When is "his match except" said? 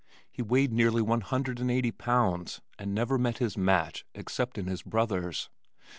3.37-4.57